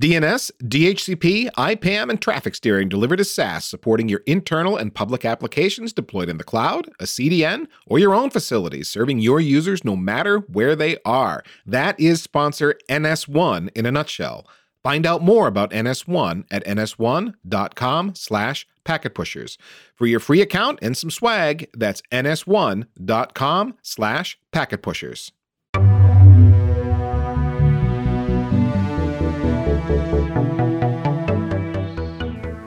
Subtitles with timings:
[0.00, 5.92] DNS, DHCP, IPAM, and traffic steering delivered as SaaS, supporting your internal and public applications
[5.92, 10.38] deployed in the cloud, a CDN, or your own facilities, serving your users no matter
[10.38, 11.44] where they are.
[11.66, 14.46] That is sponsor NS1 in a nutshell.
[14.82, 19.56] Find out more about NS1 at ns1.com slash packetpushers.
[19.94, 25.30] For your free account and some swag, that's ns1.com slash packetpushers.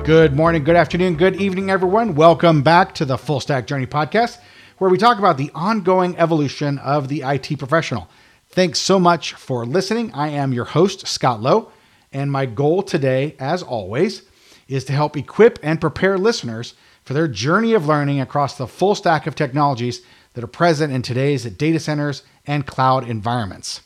[0.04, 2.14] Good morning, good afternoon, good evening, everyone.
[2.14, 4.38] Welcome back to the Full Stack Journey podcast,
[4.80, 8.10] where we talk about the ongoing evolution of the IT professional.
[8.50, 10.12] Thanks so much for listening.
[10.14, 11.72] I am your host, Scott Lowe,
[12.12, 14.24] and my goal today, as always,
[14.68, 16.74] is to help equip and prepare listeners
[17.06, 20.02] for their journey of learning across the full stack of technologies
[20.34, 23.82] that are present in today's data centers and cloud environments.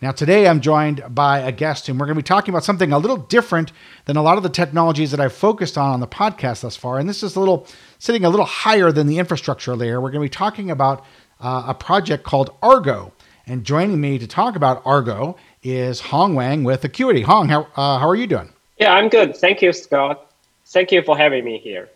[0.00, 2.92] Now, today I'm joined by a guest, and we're going to be talking about something
[2.92, 3.72] a little different
[4.04, 7.00] than a lot of the technologies that I've focused on on the podcast thus far.
[7.00, 7.66] And this is a little
[7.98, 10.00] sitting a little higher than the infrastructure layer.
[10.00, 11.04] We're going to be talking about
[11.40, 13.12] uh, a project called Argo.
[13.48, 17.24] And joining me to talk about Argo is Hong Wang with Akuity.
[17.24, 18.52] Hong, how, uh, how are you doing?
[18.78, 19.36] Yeah, I'm good.
[19.36, 20.30] Thank you, Scott.
[20.66, 21.88] Thank you for having me here.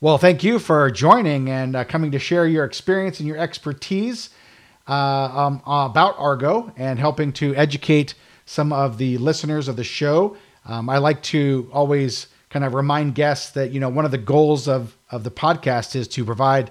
[0.00, 4.30] Well, thank you for joining and uh, coming to share your experience and your expertise
[4.92, 8.14] um, about Argo and helping to educate
[8.46, 10.36] some of the listeners of the show.
[10.66, 14.18] Um, I like to always kind of remind guests that you know one of the
[14.18, 16.70] goals of of the podcast is to provide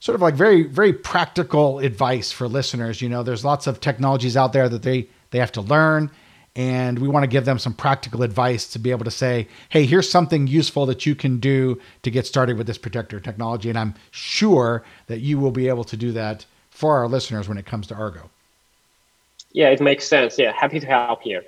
[0.00, 3.02] sort of like very very practical advice for listeners.
[3.02, 6.10] You know, there's lots of technologies out there that they they have to learn
[6.58, 9.86] and we want to give them some practical advice to be able to say, hey,
[9.86, 13.68] here's something useful that you can do to get started with this protector technology.
[13.68, 16.46] And I'm sure that you will be able to do that
[16.78, 18.30] for our listeners when it comes to Argo.
[19.50, 20.38] Yeah, it makes sense.
[20.38, 21.42] Yeah, happy to help here.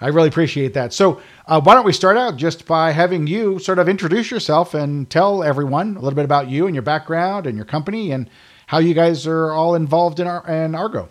[0.00, 0.92] I really appreciate that.
[0.92, 4.74] So, uh, why don't we start out just by having you sort of introduce yourself
[4.74, 8.28] and tell everyone a little bit about you and your background and your company and
[8.66, 11.08] how you guys are all involved in, our, in Argo?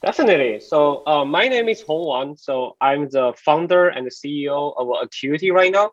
[0.00, 0.60] Definitely.
[0.60, 2.36] So uh, my name is Hong Wang.
[2.36, 5.90] So I'm the founder and the CEO of Akuity right now.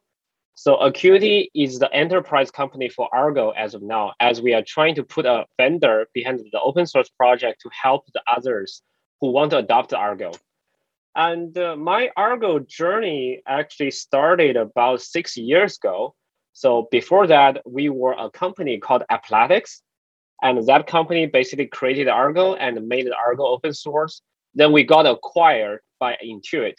[0.64, 4.94] So Akuity is the enterprise company for Argo as of now, as we are trying
[4.94, 8.84] to put a vendor behind the open source project to help the others
[9.20, 10.34] who want to adopt Argo.
[11.16, 16.14] And uh, my Argo journey actually started about six years ago.
[16.54, 19.82] So before that, we were a company called Applatix,
[20.44, 24.22] and that company basically created Argo and made Argo open source.
[24.54, 26.76] Then we got acquired by Intuit.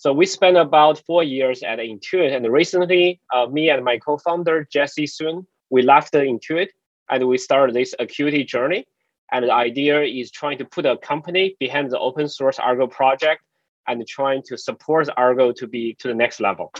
[0.00, 2.34] So we spent about four years at Intuit.
[2.34, 6.68] And recently, uh, me and my co-founder, Jesse Suen, we left Intuit
[7.10, 8.86] and we started this Akuity journey.
[9.30, 13.42] And the idea is trying to put a company behind the open source Argo project
[13.86, 16.72] and trying to support Argo to be to the next level.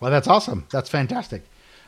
[0.00, 0.66] Well, that's awesome.
[0.70, 1.42] That's fantastic.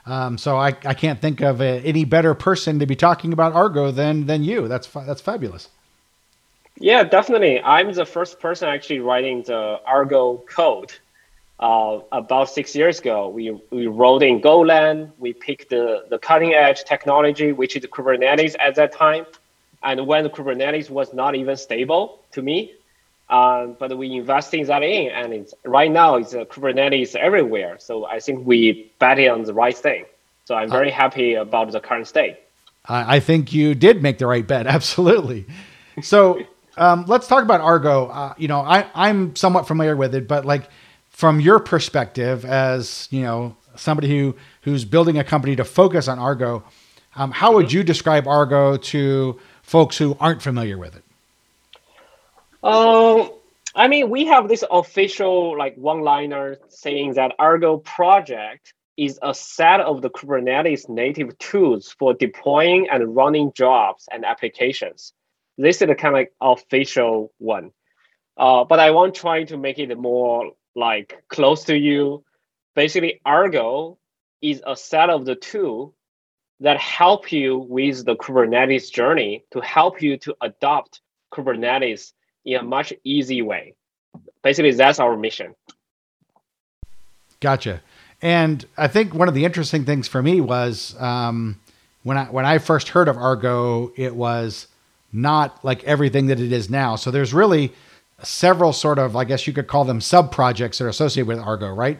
[0.04, 3.54] Um, so I, I can't think of a, any better person to be talking about
[3.54, 4.68] Argo than than you.
[4.68, 5.70] That's that's fabulous.
[6.78, 7.60] Yeah, definitely.
[7.60, 10.92] I'm the first person actually writing the Argo code.
[11.60, 15.12] Uh, about six years ago, we, we wrote in Golang.
[15.18, 19.24] We picked the, the cutting edge technology, which is Kubernetes at that time.
[19.82, 22.72] And when Kubernetes was not even stable to me,
[23.30, 27.76] um, but we invested that in, and it's, right now it's uh, Kubernetes everywhere.
[27.78, 30.06] So I think we betted on the right thing.
[30.46, 32.38] So I'm very uh, happy about the current state.
[32.86, 34.66] I think you did make the right bet.
[34.78, 35.46] Absolutely.
[36.02, 36.40] So
[36.76, 38.06] um, let's talk about Argo.
[38.06, 40.68] Uh, you know, I, I'm somewhat familiar with it, but like
[41.10, 46.18] from your perspective, as you know, somebody who who's building a company to focus on
[46.18, 46.64] Argo,
[47.16, 47.78] um, how would mm-hmm.
[47.78, 51.04] you describe Argo to folks who aren't familiar with it?
[52.62, 53.30] Um,
[53.74, 59.80] I mean, we have this official like one-liner saying that Argo project is a set
[59.80, 65.12] of the Kubernetes native tools for deploying and running jobs and applications.
[65.56, 67.70] This is kind of like official one.
[68.36, 72.24] Uh, but I want trying to make it more like close to you.
[72.74, 73.98] Basically, Argo
[74.42, 75.94] is a set of the tool
[76.60, 81.00] that help you with the Kubernetes journey to help you to adopt
[81.32, 82.12] Kubernetes
[82.44, 83.74] in a much easy way.
[84.42, 85.54] Basically, that's our mission.
[87.40, 87.82] Gotcha.
[88.22, 91.60] And I think one of the interesting things for me was um,
[92.02, 94.68] when I when I first heard of Argo, it was
[95.14, 96.96] not like everything that it is now.
[96.96, 97.72] So there's really
[98.22, 101.38] several sort of, I guess you could call them sub projects that are associated with
[101.38, 101.98] Argo, right?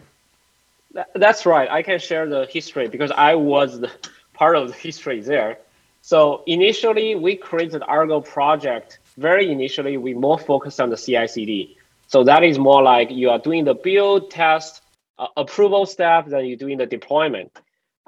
[1.14, 1.68] That's right.
[1.68, 3.84] I can share the history because I was
[4.32, 5.58] part of the history there.
[6.02, 11.76] So initially, we created Argo project very initially, we more focused on the CI/CD.
[12.08, 14.82] So that is more like you are doing the build, test,
[15.18, 17.52] uh, approval step, then you're doing the deployment.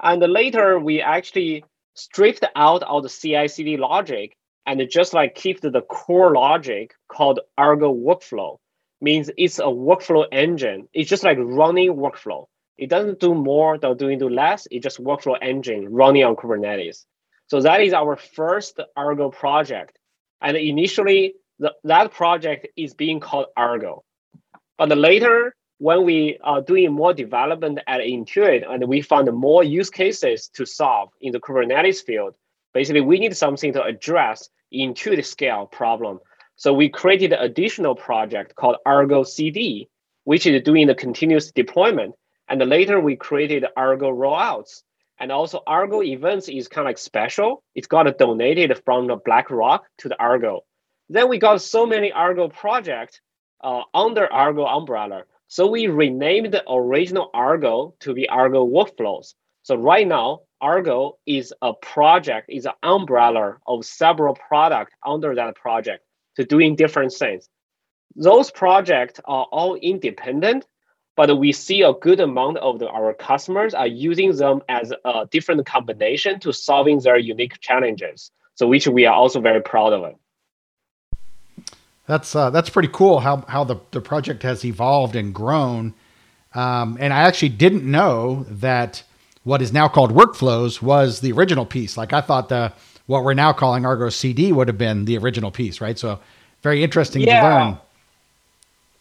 [0.01, 1.63] And later we actually
[1.93, 4.36] stripped out all the CI/CD logic
[4.67, 8.57] and just like keep the core logic called Argo workflow.
[8.99, 10.89] Means it's a workflow engine.
[10.93, 12.45] It's just like running workflow.
[12.77, 14.67] It doesn't do more than doing do less.
[14.69, 17.05] It's just workflow engine running on Kubernetes.
[17.47, 19.97] So that is our first Argo project.
[20.41, 24.03] And initially, the, that project is being called Argo.
[24.77, 29.89] But later, when we are doing more development at Intuit and we found more use
[29.89, 32.35] cases to solve in the Kubernetes field,
[32.77, 36.19] basically we need something to address Intuit scale problem.
[36.57, 39.89] So we created an additional project called Argo CD,
[40.25, 42.13] which is doing the continuous deployment.
[42.47, 44.83] And later we created Argo rollouts.
[45.19, 47.63] And also Argo events is kind of like special.
[47.73, 50.63] It's got donated from the BlackRock to the Argo.
[51.09, 53.19] Then we got so many Argo projects
[53.63, 55.23] uh, under Argo umbrella.
[55.47, 59.33] So we renamed the original Argo to be Argo Workflows.
[59.63, 65.55] So right now, Argo is a project, is an umbrella of several products under that
[65.55, 66.03] project
[66.35, 67.49] to doing different things.
[68.15, 70.65] Those projects are all independent,
[71.15, 75.27] but we see a good amount of the, our customers are using them as a
[75.29, 78.31] different combination to solving their unique challenges.
[78.55, 80.15] So which we are also very proud of.
[82.07, 85.93] That's uh, that's pretty cool how how the, the project has evolved and grown.
[86.55, 89.03] Um, and I actually didn't know that
[89.47, 91.95] what is now called workflows was the original piece.
[91.95, 92.73] Like I thought the
[93.05, 95.97] what we're now calling Argo CD would have been the original piece, right?
[95.97, 96.19] So
[96.63, 97.41] very interesting yeah.
[97.41, 97.77] to learn.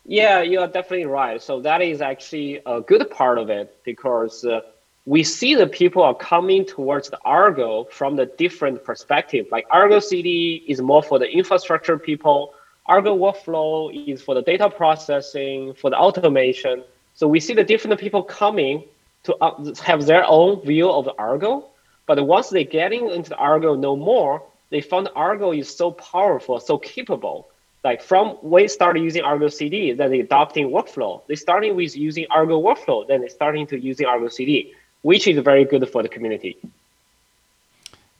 [0.04, 1.42] Yeah, you are definitely right.
[1.42, 4.60] So that is actually a good part of it because uh,
[5.04, 9.48] we see the people are coming towards the Argo from the different perspective.
[9.50, 12.54] Like Argo CD is more for the infrastructure people.
[12.86, 16.84] Argo workflow is for the data processing, for the automation.
[17.14, 18.84] So we see the different people coming
[19.26, 21.66] to uh, have their own view of Argo.
[22.06, 26.58] But once they getting into the Argo no more, they found Argo is so powerful,
[26.60, 27.48] so capable.
[27.84, 31.22] Like from we started using Argo CD, then they adopting workflow.
[31.28, 35.38] They starting with using Argo workflow, then they starting to using Argo CD, which is
[35.38, 36.56] very good for the community.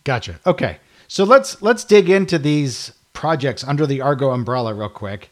[0.05, 0.39] Gotcha.
[0.47, 0.79] Okay.
[1.09, 5.31] So let's let's dig into these projects under the Argo umbrella real quick,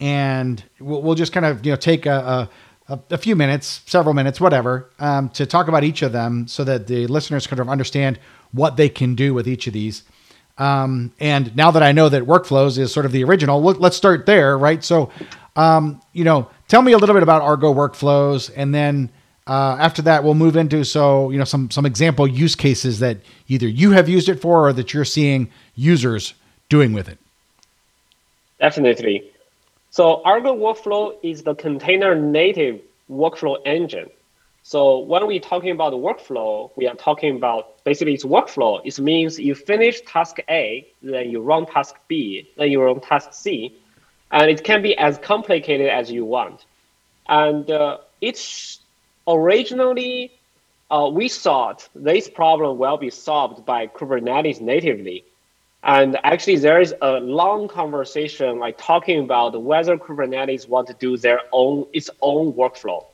[0.00, 2.50] and we'll, we'll just kind of you know take a, a,
[2.88, 6.86] a few minutes, several minutes, whatever, um, to talk about each of them, so that
[6.86, 8.18] the listeners kind of understand
[8.52, 10.04] what they can do with each of these.
[10.58, 14.24] Um, and now that I know that workflows is sort of the original, let's start
[14.24, 14.82] there, right?
[14.82, 15.10] So,
[15.56, 19.10] um, you know, tell me a little bit about Argo workflows, and then
[19.46, 23.18] uh, after that, we'll move into so you know some some example use cases that
[23.48, 26.34] either you have used it for or that you're seeing users
[26.68, 27.18] doing with it.
[28.58, 29.30] Definitely.
[29.96, 34.10] So Argo Workflow is the container native workflow engine.
[34.62, 38.82] So when we're talking about workflow, we are talking about basically it's workflow.
[38.84, 43.32] It means you finish task A, then you run task B, then you run task
[43.32, 43.74] C,
[44.30, 46.66] and it can be as complicated as you want.
[47.26, 48.80] And uh, it's
[49.26, 50.30] originally
[50.90, 55.24] uh, we thought this problem will be solved by Kubernetes natively.
[55.82, 61.16] And actually, there is a long conversation like talking about whether Kubernetes want to do
[61.16, 63.04] their own its own workflow.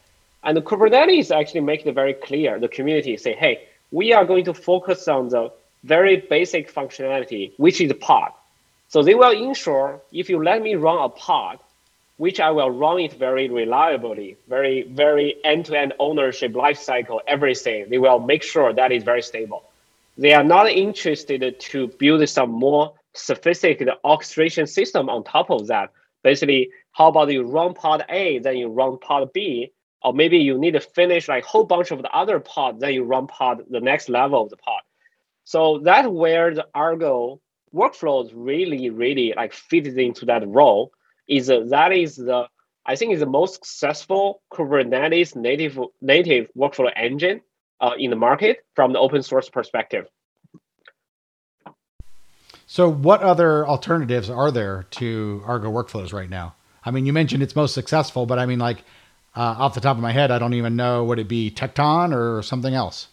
[0.43, 2.59] And Kubernetes actually make it very clear.
[2.59, 5.53] The community say, hey, we are going to focus on the
[5.85, 8.33] very basic functionality, which is pod.
[8.89, 11.59] So they will ensure if you let me run a pod,
[12.17, 17.89] which I will run it very reliably, very, very end-to-end ownership, lifecycle, everything.
[17.89, 19.65] They will make sure that is very stable.
[20.17, 25.91] They are not interested to build some more sophisticated orchestration system on top of that.
[26.23, 30.59] Basically, how about you run pod A, then you run pod B, or maybe you
[30.59, 33.81] need to finish like whole bunch of the other pod, then you run pod the
[33.81, 34.83] next level of the pod.
[35.45, 37.41] So that's where the Argo
[37.75, 40.93] workflows really, really like fits into that role.
[41.29, 42.49] Is uh, that is the
[42.85, 47.41] I think is the most successful Kubernetes native native workflow engine
[47.81, 50.07] uh, in the market from the open source perspective.
[52.67, 56.55] So, what other alternatives are there to Argo workflows right now?
[56.85, 58.79] I mean, you mentioned it's most successful, but I mean, like
[59.37, 62.15] uh, off the top of my head, I don't even know would it be Tekton
[62.15, 63.09] or something else?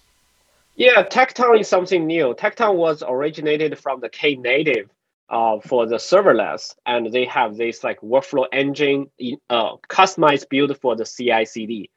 [0.76, 2.34] Yeah, Tekton is something new.
[2.36, 4.88] Tekton was originated from the Knative
[5.30, 9.10] uh, for the serverless, and they have this like workflow engine
[9.50, 11.90] uh, customized build for the CI/CD.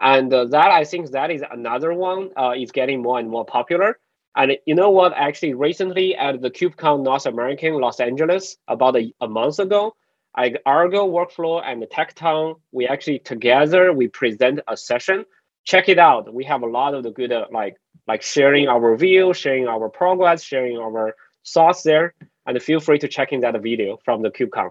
[0.00, 3.44] And uh, that I think that is another one uh, is getting more and more
[3.44, 3.98] popular.
[4.34, 5.12] And you know what?
[5.14, 9.94] Actually, recently at the KubeCon North American Los Angeles, about a, a month ago,
[10.36, 15.26] like Argo workflow and Tekton, we actually together we present a session.
[15.64, 16.32] Check it out.
[16.32, 17.76] We have a lot of the good uh, like
[18.06, 21.14] like sharing our view, sharing our progress, sharing our
[21.46, 22.14] thoughts there,
[22.46, 24.70] and feel free to check in that video from the KubeCon.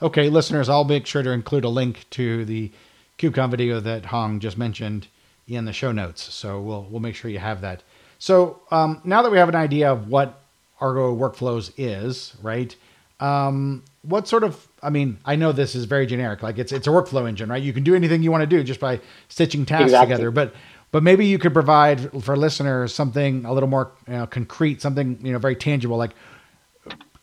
[0.00, 2.70] Okay, listeners, I'll make sure to include a link to the
[3.18, 5.08] KubeCon video that Hong just mentioned
[5.46, 6.22] in the show notes.
[6.22, 7.82] So we'll we'll make sure you have that.
[8.18, 10.40] So um, now that we have an idea of what
[10.80, 12.74] Argo Workflows is, right?
[13.20, 16.42] Um, what sort of I mean, I know this is very generic.
[16.42, 17.62] Like it's it's a workflow engine, right?
[17.62, 20.14] You can do anything you want to do just by stitching tasks exactly.
[20.14, 20.30] together.
[20.30, 20.54] But
[20.90, 25.18] but maybe you could provide for listeners something a little more you know, concrete, something
[25.22, 25.96] you know very tangible.
[25.96, 26.12] Like,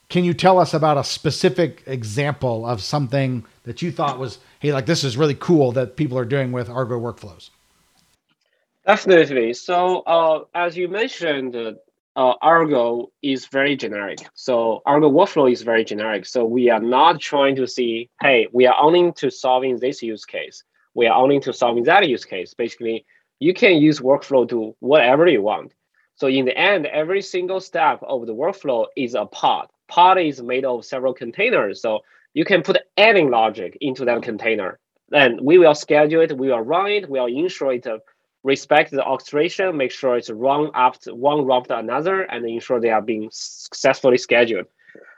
[0.10, 4.72] can you tell us about a specific example of something that you thought was hey,
[4.72, 7.50] like this is really cool that people are doing with Argo workflows?
[8.86, 9.54] Definitely.
[9.54, 14.20] So, uh, as you mentioned, uh, Argo is very generic.
[14.36, 16.26] So Argo workflow is very generic.
[16.26, 20.26] So we are not trying to see, hey, we are only to solving this use
[20.26, 20.64] case.
[20.94, 22.54] We are only to solving that use case.
[22.54, 23.06] Basically,
[23.40, 25.74] you can use workflow to whatever you want.
[26.16, 29.68] So in the end, every single step of the workflow is a pod.
[29.88, 31.82] Pod is made of several containers.
[31.82, 32.02] So
[32.34, 34.80] you can put any logic into that container.
[35.10, 37.86] Then we will schedule it, we will run it, we will ensure it
[38.44, 42.90] respect the orchestration, make sure it's run after one run after another, and ensure they
[42.90, 44.66] are being successfully scheduled.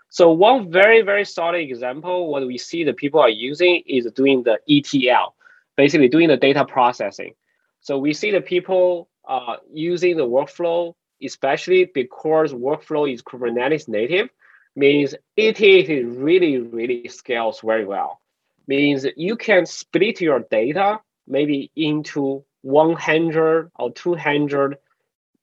[0.10, 4.44] So one very, very solid example, what we see the people are using is doing
[4.44, 5.34] the ETL,
[5.76, 7.34] basically doing the data processing.
[7.80, 10.94] So we see the people uh, using the workflow,
[11.24, 14.30] especially because workflow is Kubernetes native,
[14.76, 18.20] means it really, really scales very well.
[18.68, 24.78] Means you can split your data maybe into 100 or 200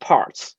[0.00, 0.56] parts.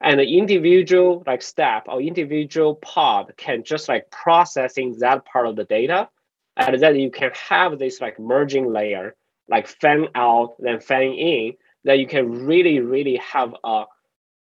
[0.00, 5.56] And the individual like step or individual pod can just like processing that part of
[5.56, 6.08] the data.
[6.56, 9.16] And then you can have this like merging layer
[9.48, 11.52] like fan out then fan in
[11.84, 13.84] that you can really really have a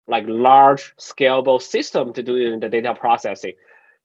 [0.06, 3.52] like large scalable system to do the data processing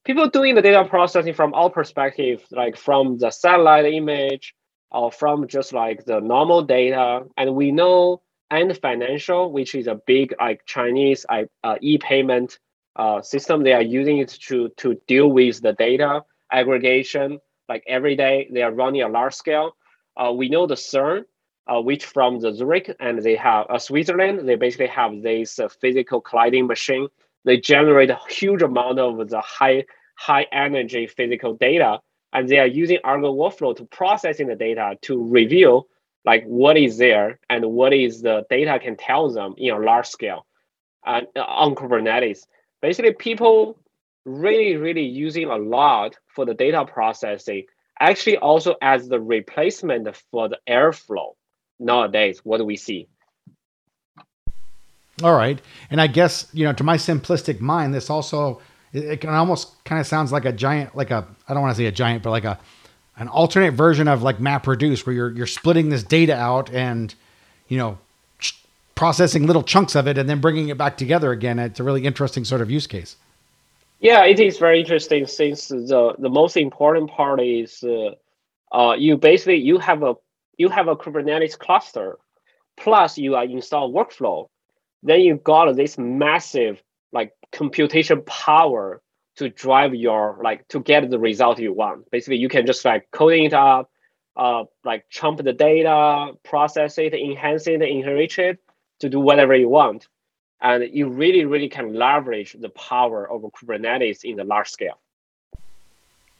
[0.05, 4.55] people doing the data processing from our perspective like from the satellite image
[4.91, 7.23] or from just like the normal data.
[7.37, 8.21] And we know
[8.51, 12.59] and Financial, which is a big like Chinese uh, e-payment
[12.95, 17.39] uh, system, they are using it to to deal with the data aggregation.
[17.67, 19.75] Like every day, they are running a large scale.
[20.15, 21.23] Uh, we know the CERN,
[21.67, 24.47] uh, which from the Zurich, and they have uh, Switzerland.
[24.47, 27.07] They basically have this uh, physical colliding machine.
[27.45, 29.85] They generate a huge amount of the high
[30.17, 31.99] high energy physical data
[32.33, 35.87] and they are using Argo workflow to processing the data to reveal
[36.25, 40.07] like what is there and what is the data can tell them in a large
[40.07, 40.45] scale
[41.05, 42.47] and uh, on Kubernetes.
[42.81, 43.77] Basically, people
[44.25, 47.65] really, really using a lot for the data processing,
[47.99, 51.35] actually also as the replacement for the Airflow
[51.79, 53.07] nowadays, what do we see?
[55.23, 55.61] All right.
[55.89, 59.99] And I guess, you know, to my simplistic mind, this also it, can almost kind
[59.99, 62.31] of sounds like a giant, like a I don't want to say a giant, but
[62.31, 62.59] like a
[63.17, 67.13] an alternate version of like MapReduce, where you're you're splitting this data out and
[67.67, 67.97] you know
[68.95, 71.59] processing little chunks of it and then bringing it back together again.
[71.59, 73.17] It's a really interesting sort of use case.
[73.99, 78.11] Yeah, it is very interesting since the the most important part is uh,
[78.71, 80.15] uh, you basically you have a
[80.57, 82.17] you have a Kubernetes cluster,
[82.77, 84.47] plus you are install workflow,
[85.05, 86.81] then you got this massive
[87.13, 89.01] like computation power
[89.37, 92.09] to drive your like to get the result you want.
[92.11, 93.89] Basically, you can just like coding it up,
[94.35, 98.59] uh, like chunk the data, process it, enhance it, enrich it
[98.99, 100.07] to do whatever you want,
[100.61, 104.99] and you really, really can leverage the power of Kubernetes in the large scale.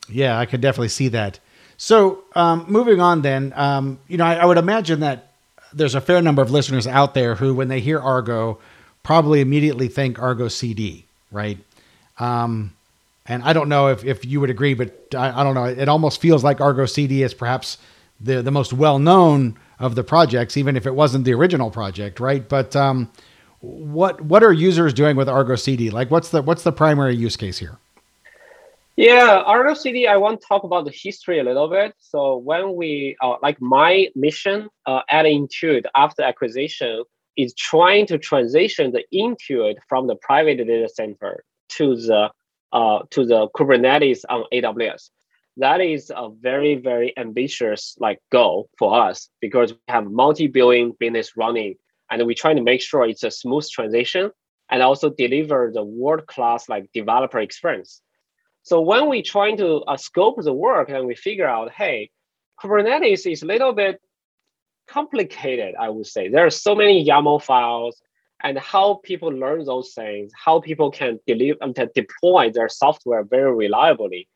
[0.10, 1.40] Yeah, I could definitely see that.
[1.78, 5.35] So, um, moving on, then, um, you know, I, I would imagine that
[5.76, 8.60] there's a fair number of listeners out there who, when they hear Argo,
[9.04, 11.58] probably immediately think Argo CD, right?
[12.18, 12.74] Um,
[13.26, 15.66] and I don't know if, if you would agree, but I, I, don't know.
[15.66, 17.78] It almost feels like Argo CD is perhaps
[18.20, 22.20] the, the most well known of the projects, even if it wasn't the original project,
[22.20, 22.48] right?
[22.48, 23.12] But um,
[23.60, 25.90] what what are users doing with Argo CD?
[25.90, 27.78] Like, what's the what's the primary use case here?
[28.96, 30.08] Yeah, Argo CD.
[30.08, 31.94] I want to talk about the history a little bit.
[32.00, 37.04] So when we uh, like my mission uh, at Intuit after acquisition,
[37.36, 42.30] is trying to transition the Intuit from the private data center to the
[42.72, 45.10] uh, to the Kubernetes on AWS.
[45.58, 51.36] That is a very very ambitious like goal for us because we have multi-billion business
[51.36, 51.76] running,
[52.10, 54.32] and we're trying to make sure it's a smooth transition
[54.70, 58.02] and also deliver the world class like developer experience.
[58.66, 62.10] So when we trying to uh, scope the work and we figure out, hey,
[62.60, 64.02] Kubernetes is a little bit
[64.88, 66.30] complicated, I would say.
[66.30, 68.02] There are so many YAML files
[68.42, 73.54] and how people learn those things, how people can deliver and deploy their software very
[73.54, 74.28] reliably.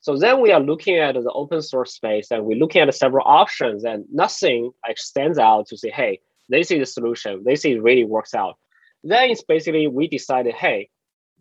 [0.00, 3.28] So then we are looking at the open source space and we're looking at several
[3.28, 6.18] options and nothing like stands out to say, hey,
[6.48, 7.44] this is the solution.
[7.44, 8.56] This is really works out.
[9.04, 10.90] Then it's basically we decided, hey,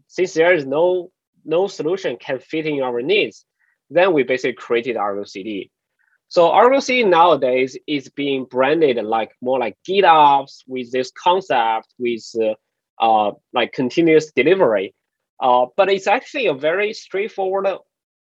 [0.08, 1.10] since there is no
[1.48, 3.46] no solution can fit in our needs,
[3.90, 5.72] then we basically created Argo CD.
[6.28, 12.24] So Argo CD nowadays is being branded like more like GitOps with this concept with
[12.42, 12.56] uh,
[13.00, 14.94] uh, like continuous delivery.
[15.40, 17.68] Uh, but it's actually a very straightforward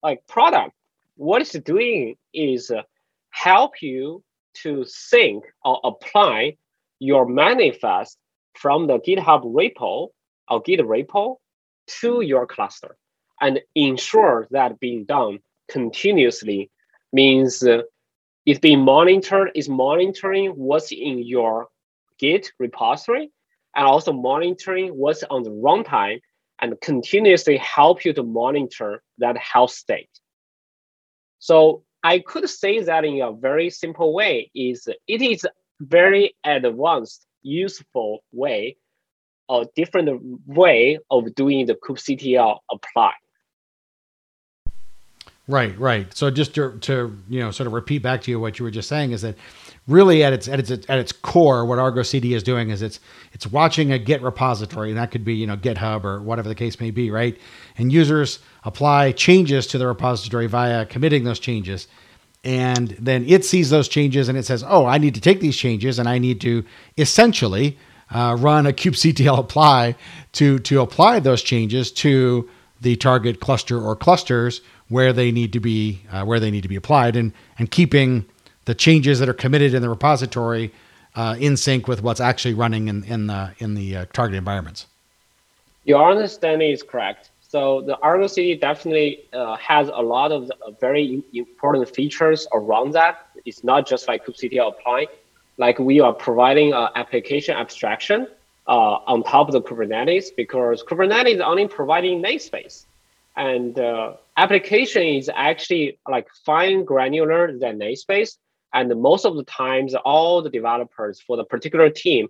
[0.02, 0.72] like product.
[1.18, 2.84] What it's doing is uh,
[3.32, 4.24] help you
[4.64, 6.56] to sync or apply
[7.00, 8.18] your manifest
[8.54, 10.10] from the GitHub repo
[10.50, 11.36] or Git repo
[11.88, 12.96] to your cluster
[13.42, 16.70] and ensure that being done continuously
[17.14, 17.82] means uh,
[18.46, 21.68] it's being monitored, is monitoring what's in your
[22.18, 23.32] Git repository
[23.76, 26.20] and also monitoring what's on the runtime
[26.60, 30.10] and continuously help you to monitor that health state.
[31.40, 35.48] So I could say that in a very simple way is it is
[35.80, 38.76] very advanced, useful way,
[39.50, 43.14] a different way of doing the kubectl apply.
[45.50, 46.16] Right, right.
[46.16, 48.70] So just to, to you know sort of repeat back to you what you were
[48.70, 49.36] just saying is that
[49.88, 53.00] really at its at its at its core, what Argo CD is doing is it's
[53.34, 56.54] it's watching a Git repository, and that could be you know GitHub or whatever the
[56.54, 57.36] case may be, right?
[57.80, 61.88] And users apply changes to the repository via committing those changes,
[62.44, 65.58] and then it sees those changes and it says, oh, I need to take these
[65.58, 66.64] changes and I need to
[66.96, 67.76] essentially
[68.12, 69.96] uh, run a kubectl apply
[70.34, 72.48] to to apply those changes to
[72.82, 76.68] the target cluster or clusters where they need to be uh, where they need to
[76.68, 78.26] be applied and and keeping
[78.66, 80.72] the changes that are committed in the repository
[81.16, 84.88] uh, in sync with what's actually running in in the in the uh, target environments.
[85.86, 87.32] Your understanding is correct.
[87.42, 92.92] So the Argo CD definitely uh, has a lot of uh, very important features around
[92.94, 93.28] that.
[93.46, 95.08] It's not just like kubectl apply.
[95.58, 98.28] Like we are providing an application abstraction
[98.68, 102.86] uh, on top of the Kubernetes because Kubernetes is only providing namespace.
[103.36, 108.38] And uh, application is actually like fine granular than namespace.
[108.74, 112.28] And most of the times, all the developers for the particular team,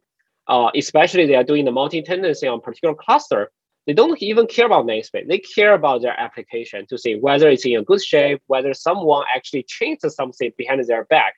[0.47, 3.51] uh, especially they are doing the multi-tenancy on particular cluster,
[3.85, 5.27] they don't even care about namespace.
[5.27, 9.25] They care about their application to see whether it's in a good shape, whether someone
[9.35, 11.33] actually changed something behind their back,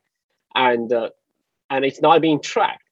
[0.53, 1.09] and uh,
[1.69, 2.83] and it's not being tracked.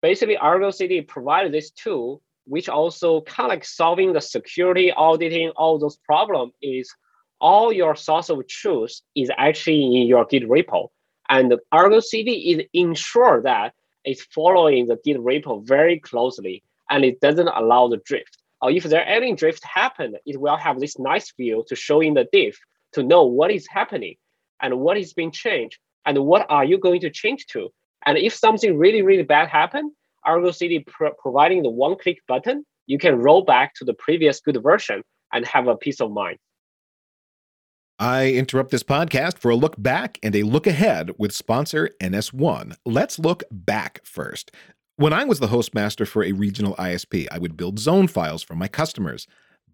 [0.00, 5.50] Basically, Argo CD provided this tool which also kind of like solving the security auditing,
[5.50, 6.92] all those problems is
[7.40, 10.88] all your source of truth is actually in your Git repo.
[11.28, 13.74] And Argo CD is ensure that
[14.04, 18.38] it's following the Git repo very closely and it doesn't allow the drift.
[18.60, 22.14] Or if there any drift happen, it will have this nice view to show in
[22.14, 22.58] the diff
[22.92, 24.16] to know what is happening
[24.60, 27.70] and what is being changed and what are you going to change to.
[28.04, 29.92] And if something really, really bad happened,
[30.24, 34.40] Argo CD pro- providing the one click button, you can roll back to the previous
[34.40, 36.38] good version and have a peace of mind.
[38.00, 42.74] I interrupt this podcast for a look back and a look ahead with sponsor NS1.
[42.86, 44.50] Let's look back first.
[44.96, 48.42] When I was the host master for a regional ISP, I would build zone files
[48.42, 49.26] for my customers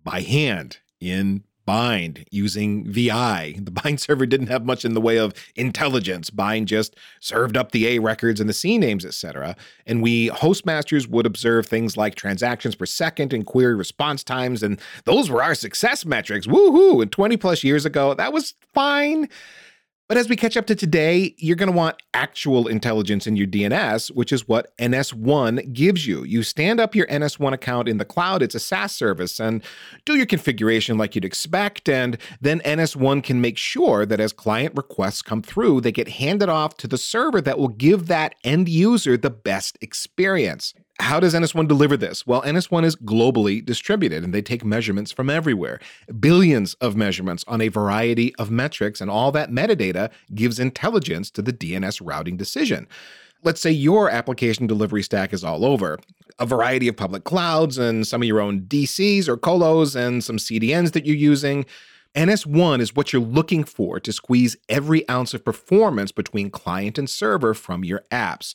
[0.03, 3.57] by hand in Bind using VI.
[3.61, 6.31] The Bind server didn't have much in the way of intelligence.
[6.31, 9.57] Bind just served up the A records and the C names, etc.
[9.87, 14.81] And we hostmasters would observe things like transactions per second and query response times, and
[15.05, 16.47] those were our success metrics.
[16.47, 17.03] Woohoo!
[17.03, 19.29] And 20 plus years ago, that was fine.
[20.09, 23.49] But as we catch up to today, you're going to want actual intelligence in your
[23.49, 26.23] DNS, which is what NS1 gives you.
[26.23, 29.65] You stand up your NS1 account in the cloud, it's a SaaS service, and
[30.05, 31.89] do your configuration like you'd expect.
[31.89, 36.49] And then NS1 can make sure that as client requests come through, they get handed
[36.49, 40.73] off to the server that will give that end user the best experience.
[40.99, 42.27] How does NS1 deliver this?
[42.27, 45.79] Well, NS1 is globally distributed and they take measurements from everywhere.
[46.19, 51.43] Billions of measurements on a variety of metrics, and all that metadata gives intelligence to
[51.43, 52.89] the DNS routing decision.
[53.45, 55.99] Let's say your application delivery stack is all over
[56.39, 60.39] a variety of public clouds and some of your own DCs or colos and some
[60.39, 61.67] CDNs that you're using.
[62.15, 67.09] NS1 is what you're looking for to squeeze every ounce of performance between client and
[67.09, 68.55] server from your apps.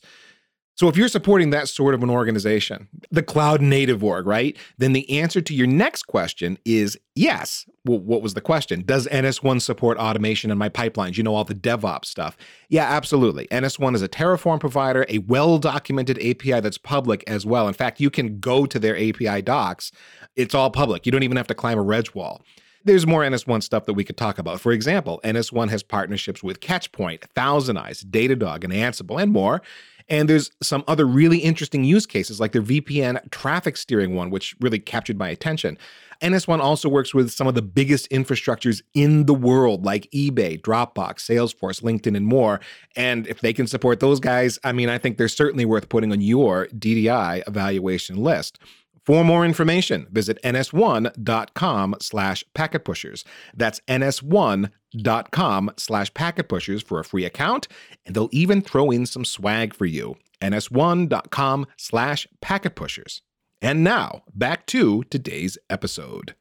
[0.74, 4.56] So if you're supporting that sort of an organization, the cloud native org, right?
[4.78, 7.66] Then the answer to your next question is yes.
[7.84, 8.82] Well, what was the question?
[8.82, 11.18] Does NS1 support automation in my pipelines?
[11.18, 12.38] You know, all the DevOps stuff.
[12.70, 13.48] Yeah, absolutely.
[13.48, 17.68] NS1 is a Terraform provider, a well documented API that's public as well.
[17.68, 19.92] In fact, you can go to their API docs,
[20.36, 21.04] it's all public.
[21.04, 22.40] You don't even have to climb a reg wall.
[22.84, 24.60] There's more NS1 stuff that we could talk about.
[24.60, 29.62] For example, NS1 has partnerships with Catchpoint, ThousandEyes, Datadog, and Ansible, and more.
[30.08, 34.56] And there's some other really interesting use cases, like their VPN traffic steering one, which
[34.60, 35.78] really captured my attention.
[36.22, 41.16] NS1 also works with some of the biggest infrastructures in the world, like eBay, Dropbox,
[41.18, 42.60] Salesforce, LinkedIn, and more.
[42.94, 46.12] And if they can support those guys, I mean, I think they're certainly worth putting
[46.12, 48.60] on your DDI evaluation list.
[49.04, 53.24] For more information, visit ns1.com slash packetpushers.
[53.54, 57.66] That's ns1.com slash packetpushers for a free account,
[58.06, 60.16] and they'll even throw in some swag for you.
[60.40, 63.22] ns1.com slash packetpushers.
[63.60, 66.34] And now, back to today's episode.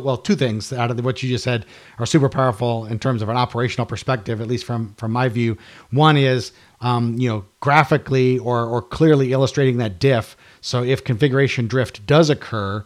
[0.00, 1.66] Well, two things out of what you just said
[1.98, 5.58] are super powerful in terms of an operational perspective, at least from from my view.
[5.90, 10.36] One is, um, you know, graphically or or clearly illustrating that diff.
[10.60, 12.84] So if configuration drift does occur,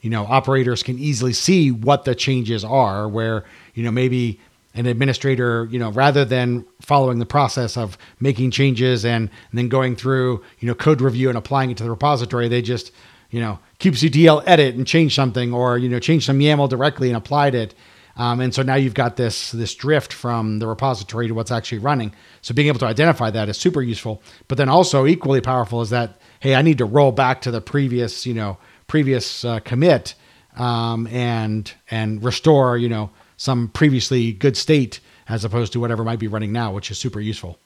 [0.00, 3.08] you know, operators can easily see what the changes are.
[3.08, 3.44] Where
[3.74, 4.40] you know maybe
[4.74, 9.68] an administrator, you know, rather than following the process of making changes and, and then
[9.68, 12.92] going through, you know, code review and applying it to the repository, they just
[13.30, 17.16] you know, kubectl edit and change something, or you know, change some YAML directly and
[17.16, 17.74] applied it.
[18.16, 21.78] Um, and so now you've got this this drift from the repository to what's actually
[21.78, 22.12] running.
[22.42, 24.22] So being able to identify that is super useful.
[24.48, 27.60] But then also equally powerful is that hey, I need to roll back to the
[27.60, 30.14] previous you know previous uh, commit
[30.56, 36.18] um, and and restore you know some previously good state as opposed to whatever might
[36.18, 37.56] be running now, which is super useful.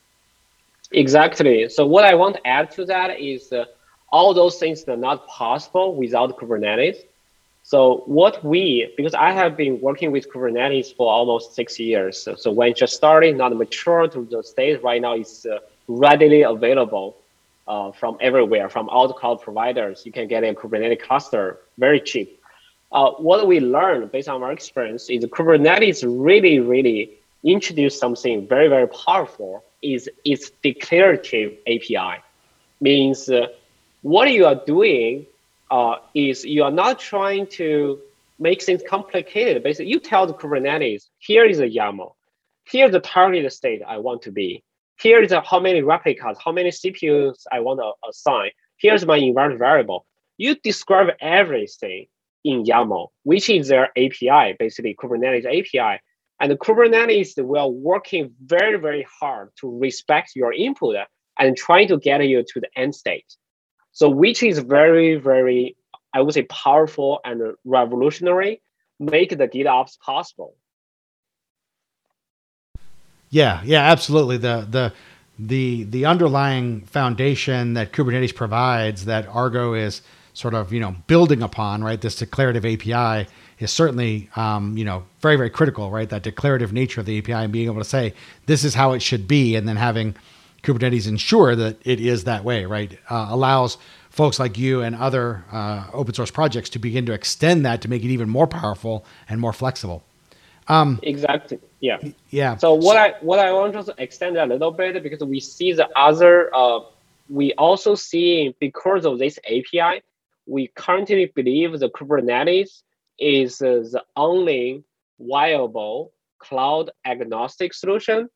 [0.92, 1.68] Exactly.
[1.70, 3.52] So what I want to add to that is.
[3.52, 3.64] Uh,
[4.14, 6.98] all those things are not possible without Kubernetes.
[7.64, 12.22] So what we, because I have been working with Kubernetes for almost six years.
[12.22, 15.58] So, so when just starting, not mature to the state, right now it's uh,
[15.88, 17.16] readily available
[17.66, 20.02] uh, from everywhere, from all the cloud providers.
[20.04, 22.40] You can get a Kubernetes cluster very cheap.
[22.92, 28.68] Uh, what we learned based on our experience is Kubernetes really, really introduced something very,
[28.68, 32.22] very powerful is its declarative API.
[32.80, 33.48] Means uh,
[34.02, 35.26] what you are doing
[35.70, 37.98] uh, is you are not trying to
[38.38, 39.62] make things complicated.
[39.62, 42.12] Basically, you tell the Kubernetes, here is a YAML,
[42.64, 44.62] here's the target state I want to be,
[45.00, 49.58] here is how many replicas, how many CPUs I want to assign, here's my environment
[49.58, 50.06] variable.
[50.36, 52.06] You describe everything
[52.44, 56.00] in YAML, which is their API, basically Kubernetes API.
[56.40, 60.96] And Kubernetes will working very, very hard to respect your input
[61.38, 63.36] and trying to get you to the end state.
[63.92, 65.76] So which is very, very,
[66.12, 68.60] I would say powerful and revolutionary,
[68.98, 70.56] make the GitOps possible.
[73.34, 74.36] Yeah, yeah, absolutely.
[74.36, 74.92] The the
[75.40, 80.02] the the underlying foundation that Kubernetes provides that Argo is
[80.34, 82.00] sort of you know building upon, right?
[82.00, 86.08] This declarative API is certainly um, you know very very critical, right?
[86.08, 88.14] That declarative nature of the API and being able to say
[88.46, 90.14] this is how it should be, and then having
[90.62, 92.96] Kubernetes ensure that it is that way, right?
[93.10, 93.78] Uh, allows
[94.10, 97.90] folks like you and other uh, open source projects to begin to extend that to
[97.90, 100.04] make it even more powerful and more flexible.
[100.68, 101.58] Um, exactly.
[101.80, 101.98] Yeah.
[102.30, 102.56] Yeah.
[102.56, 105.88] So what I what I want to extend a little bit because we see the
[105.96, 106.54] other.
[106.54, 106.80] Uh,
[107.28, 110.02] we also see because of this API,
[110.46, 112.82] we currently believe the Kubernetes
[113.18, 114.84] is uh, the only
[115.18, 118.28] viable cloud agnostic solution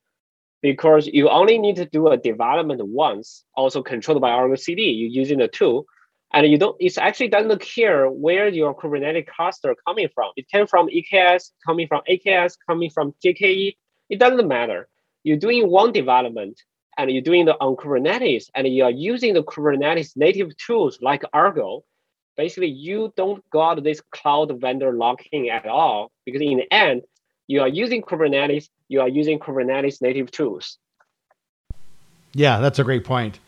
[0.62, 4.82] because you only need to do a development once, also controlled by Argo CD.
[4.82, 5.86] You're using the tool,
[6.32, 6.76] and you don't.
[6.78, 10.32] It actually doesn't care where your Kubernetes cluster coming from.
[10.36, 13.76] It came from EKS, coming from AKS, coming from GKE.
[14.10, 14.88] It doesn't matter.
[15.24, 16.60] You're doing one development,
[16.96, 21.22] and you're doing the on Kubernetes, and you are using the Kubernetes native tools like
[21.32, 21.84] Argo.
[22.36, 27.02] Basically, you don't got this cloud vendor locking at all because in the end,
[27.48, 30.78] you are using Kubernetes, you are using Kubernetes native tools.
[32.34, 33.40] Yeah, that's a great point.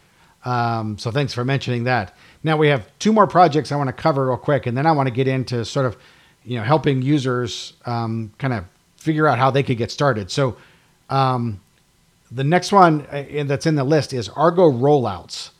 [0.45, 2.17] Um, so thanks for mentioning that.
[2.43, 4.93] Now we have two more projects I want to cover real quick, and then I
[4.93, 5.97] want to get into sort of,
[6.45, 8.65] you know, helping users um, kind of
[8.97, 10.31] figure out how they could get started.
[10.31, 10.57] So
[11.11, 11.61] um,
[12.31, 15.51] the next one uh, that's in the list is Argo rollouts,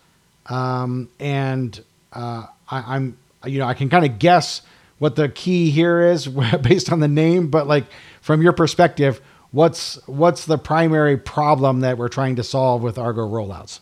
[0.47, 4.63] um, and uh, I, I'm you know I can kind of guess
[4.99, 6.29] what the key here is
[6.63, 7.85] based on the name, but like
[8.21, 13.27] from your perspective, what's what's the primary problem that we're trying to solve with Argo
[13.27, 13.81] rollouts?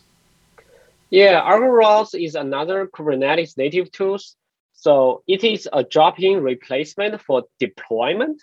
[1.09, 4.35] Yeah, Argo Rollouts is another Kubernetes native tools.
[4.73, 8.41] So it is a drop-in replacement for deployment.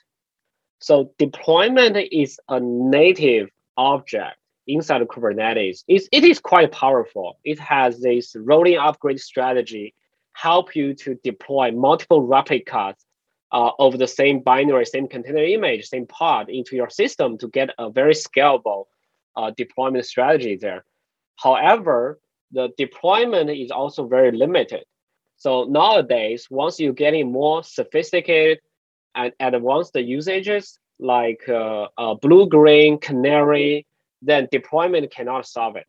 [0.81, 5.85] So deployment is a native object inside of Kubernetes.
[5.87, 7.39] It's, it is quite powerful.
[7.45, 9.95] It has this rolling upgrade strategy,
[10.33, 12.97] help you to deploy multiple replicas
[13.53, 17.71] uh, of the same binary, same container image, same pod into your system to get
[17.79, 18.87] a very scalable
[19.37, 20.85] uh, deployment strategy there.
[21.37, 22.19] However,
[22.57, 24.85] the deployment is also very limited.
[25.37, 28.59] So nowadays, once you're getting more sophisticated
[29.15, 33.87] and advanced usages like uh, uh, blue green, canary,
[34.23, 35.87] then deployment cannot solve it.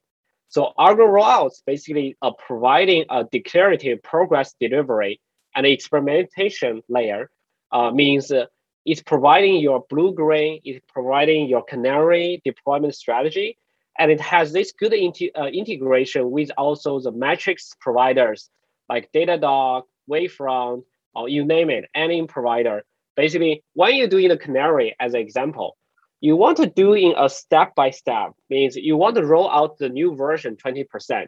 [0.49, 5.21] So Argo rollouts basically are providing a declarative progress delivery
[5.55, 7.29] and experimentation layer
[7.71, 8.45] uh, means uh,
[8.85, 13.57] it's providing your blue green, it's providing your canary deployment strategy,
[13.99, 18.49] and it has this good inti- uh, integration with also the metrics providers
[18.89, 20.83] like Datadog, Wavefront,
[21.13, 22.83] or you name it, any provider.
[23.15, 25.77] Basically, when you're doing the canary as an example,
[26.21, 29.77] you want to do in a step by step means you want to roll out
[29.77, 31.25] the new version 20%.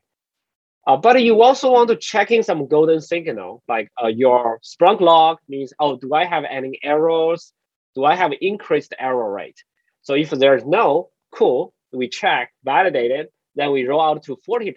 [0.88, 5.01] Uh, but you also want to check in some golden signal, like uh, your Splunk
[5.01, 7.53] log means, oh, do I have any errors?
[7.95, 9.58] Do I have increased error rate?
[10.01, 14.75] So if there's no, cool, we check, validate it, then we roll out to 40%,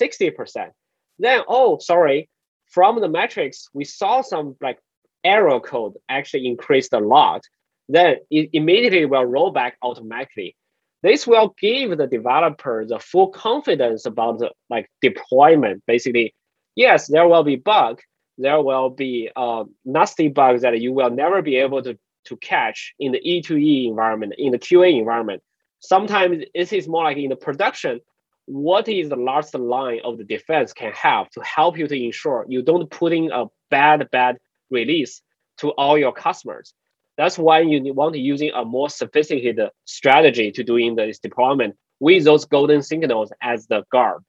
[0.00, 0.70] 60%.
[1.18, 2.28] Then, oh, sorry,
[2.66, 4.78] from the metrics, we saw some like
[5.24, 7.42] error code actually increased a lot.
[7.88, 10.56] Then it immediately will roll back automatically.
[11.02, 15.84] This will give the developer the full confidence about the like deployment.
[15.86, 16.34] Basically,
[16.74, 18.00] yes, there will be bug,
[18.38, 22.94] there will be uh, nasty bugs that you will never be able to, to catch
[22.98, 25.42] in the E2E environment, in the QA environment.
[25.80, 28.00] Sometimes this is more like in the production.
[28.46, 32.46] What is the last line of the defense can have to help you to ensure
[32.48, 34.38] you don't put in a bad, bad
[34.70, 35.22] release
[35.58, 36.74] to all your customers.
[37.16, 42.24] That's why you want to using a more sophisticated strategy to doing this deployment with
[42.24, 44.22] those golden signals as the guard.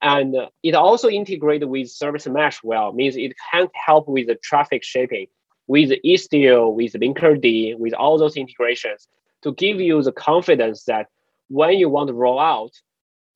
[0.00, 4.84] And it also integrated with service mesh well, means it can help with the traffic
[4.84, 5.26] shaping,
[5.66, 9.08] with Istio, with Linkerd, with all those integrations
[9.44, 11.06] to give you the confidence that
[11.48, 12.72] when you want to roll out,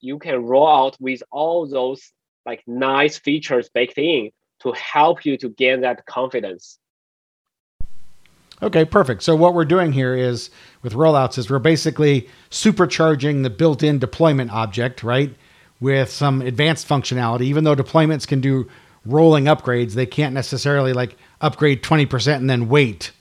[0.00, 2.12] you can roll out with all those
[2.46, 6.78] like nice features baked in to help you to gain that confidence.
[8.60, 9.22] Okay, perfect.
[9.22, 10.50] So what we're doing here is
[10.82, 15.32] with rollouts is we're basically supercharging the built-in deployment object, right?
[15.78, 17.42] With some advanced functionality.
[17.42, 18.66] Even though deployments can do
[19.04, 23.12] rolling upgrades, they can't necessarily like upgrade 20% and then wait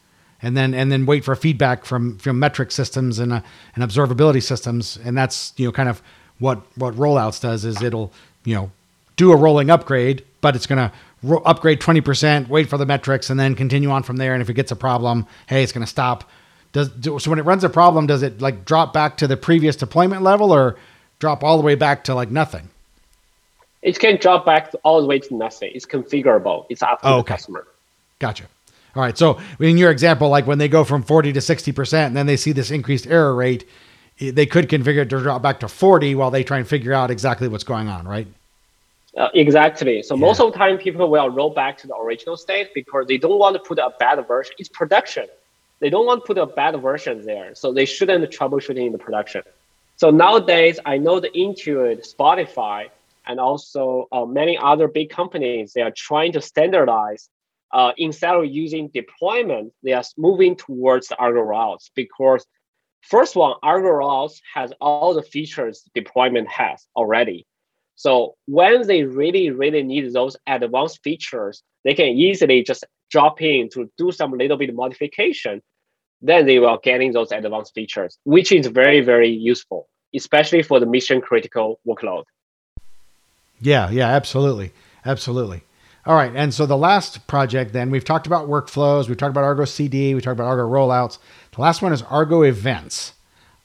[0.41, 3.41] and then and then wait for feedback from from metric systems and uh,
[3.75, 6.01] and observability systems and that's you know kind of
[6.39, 8.11] what what rollouts does is it'll
[8.43, 8.71] you know
[9.15, 13.29] do a rolling upgrade but it's going to ro- upgrade 20%, wait for the metrics,
[13.29, 14.33] and then continue on from there.
[14.33, 16.23] And if it gets a problem, hey, it's going to stop.
[16.73, 19.37] Does do, so when it runs a problem, does it like drop back to the
[19.37, 20.75] previous deployment level or
[21.19, 22.69] drop all the way back to like nothing?
[23.81, 25.71] It can drop back all the way to nothing.
[25.73, 26.65] It's configurable.
[26.69, 27.19] It's up to oh, okay.
[27.19, 27.67] the customer.
[28.19, 28.45] Gotcha.
[28.97, 29.17] All right.
[29.17, 32.35] So in your example, like when they go from 40 to 60% and then they
[32.35, 33.67] see this increased error rate,
[34.19, 37.11] they could configure it to drop back to 40 while they try and figure out
[37.11, 38.27] exactly what's going on, right?
[39.15, 40.01] Uh, exactly.
[40.01, 40.21] So yeah.
[40.21, 43.37] most of the time, people will roll back to the original state because they don't
[43.37, 44.55] want to put a bad version.
[44.57, 45.27] It's production.
[45.79, 48.97] They don't want to put a bad version there, so they shouldn't troubleshooting in the
[48.97, 49.43] production.
[49.95, 52.89] So nowadays, I know the Intuit, Spotify,
[53.27, 57.29] and also uh, many other big companies, they are trying to standardize.
[57.71, 62.45] Uh, instead of using deployment, they are moving towards the Argo rollouts because
[63.01, 67.45] first one, Argo rollouts has all the features deployment has already.
[67.95, 73.69] So when they really, really need those advanced features, they can easily just drop in
[73.69, 75.61] to do some little bit modification.
[76.21, 80.85] Then they will getting those advanced features, which is very, very useful, especially for the
[80.85, 82.23] mission critical workload.
[83.59, 84.71] Yeah, yeah, absolutely.
[85.05, 85.63] Absolutely.
[86.07, 86.31] All right.
[86.33, 90.15] And so the last project, then we've talked about workflows, we've talked about Argo CD,
[90.15, 91.17] we talked about Argo rollouts.
[91.53, 93.11] The last one is Argo events.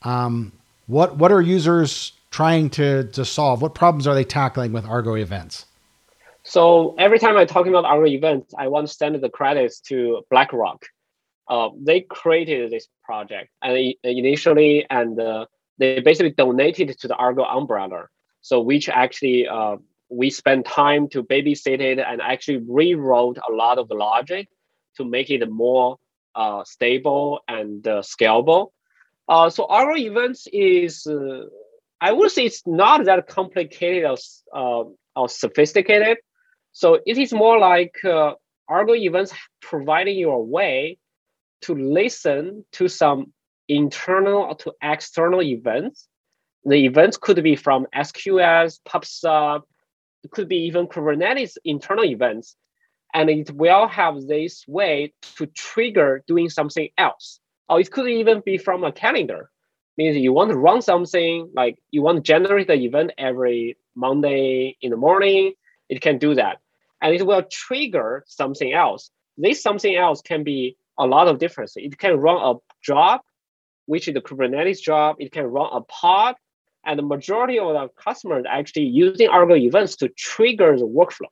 [0.02, 0.50] Um,
[0.88, 3.62] what what are users trying to, to solve?
[3.62, 5.66] What problems are they tackling with Argo events?
[6.42, 10.24] So every time I'm talking about Argo events, I want to send the credits to
[10.28, 10.84] BlackRock.
[11.46, 15.46] Uh, they created this project and initially, and uh,
[15.78, 18.08] they basically donated to the Argo umbrella.
[18.40, 19.76] So which actually uh,
[20.12, 24.48] we spent time to babysit it and actually rewrote a lot of the logic
[24.96, 25.98] to make it more
[26.34, 28.68] uh, stable and uh, scalable.
[29.28, 31.06] Uh, so Argo events is
[32.02, 34.16] I would say it's not that complicated or,
[34.52, 36.18] uh, or sophisticated.
[36.72, 38.32] So it is more like uh,
[38.68, 40.98] Argo events providing you a way
[41.62, 43.32] to listen to some
[43.68, 46.08] internal or to external events.
[46.64, 49.62] The events could be from SQS, PubSub,
[50.30, 52.56] could be even Kubernetes internal events.
[53.14, 57.40] And it will have this way to trigger doing something else.
[57.68, 59.50] Or it could even be from a calendar.
[59.98, 64.76] Means you want to run something like you want to generate the event every Monday
[64.80, 65.52] in the morning,
[65.88, 66.58] it can do that.
[67.02, 69.10] And it will trigger something else.
[69.36, 71.74] This something else can be a lot of difference.
[71.76, 73.20] It can run a job,
[73.86, 75.16] which is the Kubernetes job.
[75.18, 76.36] It can run a pod,
[76.84, 81.28] and the majority of the customers actually using Argo events to trigger the workflow.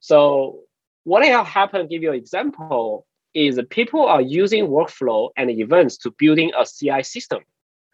[0.00, 0.60] So
[1.04, 6.14] what will happen, give you an example, is people are using workflow and events to
[6.18, 7.40] building a CI system.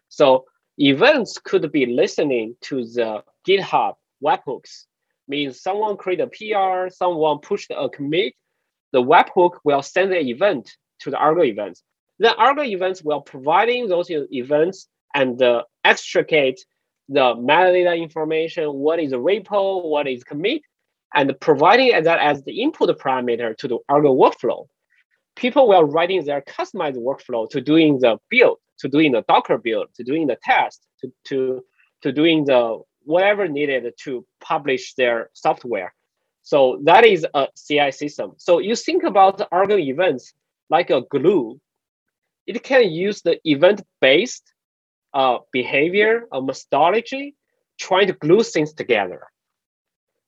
[0.09, 0.45] So
[0.77, 3.93] events could be listening to the GitHub
[4.23, 4.85] webhooks,
[5.27, 8.33] means someone create a PR, someone pushed a uh, commit,
[8.91, 11.83] the webhook will send the event to the Argo events.
[12.19, 16.63] Then Argo events will providing those events and uh, extricate
[17.09, 20.61] the metadata information, what is a repo, what is commit,
[21.13, 24.67] and providing that as the input parameter to the Argo workflow.
[25.35, 29.87] People will writing their customized workflow to doing the build, to doing the Docker build,
[29.95, 31.63] to doing the test, to, to,
[32.01, 35.93] to doing the whatever needed to publish their software.
[36.41, 38.33] So that is a CI system.
[38.37, 40.33] So you think about Argo events
[40.69, 41.59] like a glue.
[42.47, 44.54] It can use the event-based
[45.15, 47.35] uh, behavior, a methodology,
[47.79, 49.23] trying to glue things together.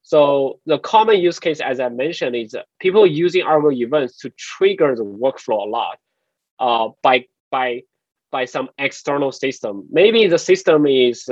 [0.02, 4.95] So the common use case, as I mentioned, is people using our events to trigger
[4.95, 6.00] the workflow a lot
[6.60, 7.84] uh, by by
[8.32, 9.86] by some external system.
[9.91, 11.30] Maybe the system is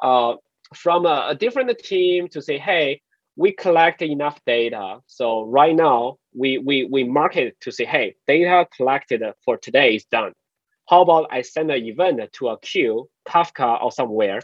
[0.00, 0.34] uh,
[0.74, 3.00] from a, a, different team to say, hey,
[3.36, 4.98] we collect enough data.
[5.06, 9.96] So right now we we we mark it to say, hey, data collected for today
[9.96, 10.32] is done.
[10.88, 14.40] How about I send an event to a queue, Kafka or somewhere,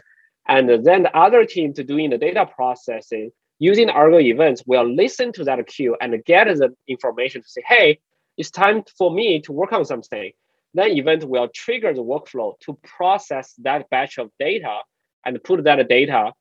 [0.47, 5.31] and then the other team to doing the data processing using Argo events will listen
[5.33, 7.99] to that queue and get the information to say, hey,
[8.37, 10.31] it's time for me to work on something.
[10.73, 14.79] Then event will trigger the workflow to process that batch of data
[15.25, 16.33] and put that data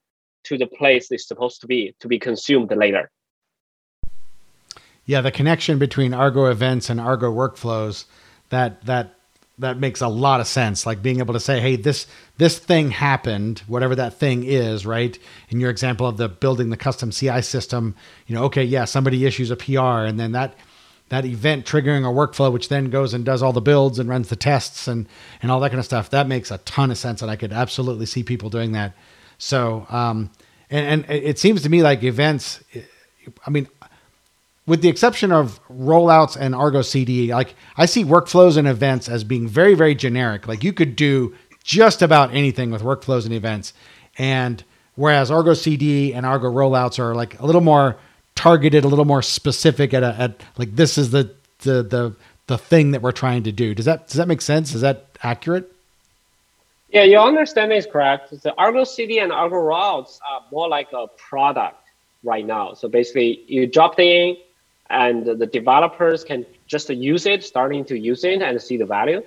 [0.44, 3.10] to the place it's supposed to be to be consumed later.
[5.06, 8.04] Yeah, the connection between Argo events and Argo workflows
[8.50, 9.14] that that
[9.58, 12.06] that makes a lot of sense like being able to say hey this
[12.38, 15.18] this thing happened whatever that thing is right?
[15.48, 17.94] In your example of the building the custom ci system
[18.26, 20.56] you know okay yeah somebody issues a pr and then that
[21.10, 24.28] that event triggering a workflow which then goes and does all the builds and runs
[24.28, 25.06] the tests and
[25.42, 27.52] and all that kind of stuff that makes a ton of sense and i could
[27.52, 28.94] absolutely see people doing that.
[29.38, 30.30] So um
[30.70, 32.62] and and it seems to me like events
[33.46, 33.68] i mean
[34.66, 39.22] with the exception of rollouts and Argo CD, like I see workflows and events as
[39.24, 40.48] being very, very generic.
[40.48, 43.74] Like you could do just about anything with workflows and events.
[44.16, 44.62] And
[44.94, 47.96] whereas Argo CD and Argo rollouts are like a little more
[48.34, 52.14] targeted, a little more specific at a, at like this is the, the, the,
[52.46, 53.74] the thing that we're trying to do.
[53.74, 54.74] Does that, does that make sense?
[54.74, 55.70] Is that accurate?
[56.90, 58.30] Yeah, your understanding is correct.
[58.42, 61.80] The Argo CD and Argo routes are more like a product
[62.22, 62.74] right now.
[62.74, 64.36] So basically you drop in,
[64.94, 69.22] and the developers can just use it, starting to use it and see the value.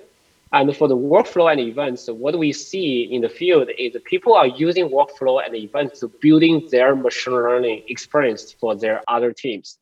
[0.50, 4.46] And for the workflow and events, what we see in the field is people are
[4.46, 9.78] using workflow and events to building their machine learning experience for their other teams.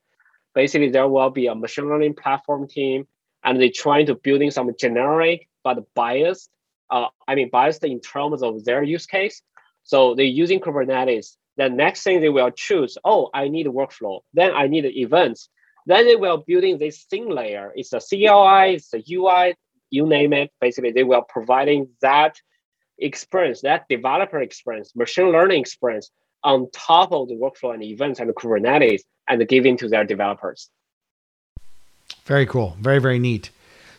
[0.55, 3.07] Basically, there will be a machine learning platform team,
[3.45, 6.51] and they're trying to building some generic but biased.
[6.91, 9.43] Uh, I mean, biased in terms of their use case.
[9.85, 11.37] So they're using Kubernetes.
[11.57, 14.21] The next thing they will choose, oh, I need workflow.
[14.35, 15.49] Then I need events.
[15.87, 17.73] Then they will building this thin layer.
[17.77, 19.55] It's a CLI, it's a UI,
[19.91, 20.51] you name it.
[20.61, 22.37] Basically, they will providing that
[22.99, 26.11] experience, that developer experience, machine learning experience
[26.43, 30.71] on top of the workflow and events and Kubernetes and giving to their developers.
[32.25, 32.77] Very cool.
[32.81, 33.51] Very, very neat.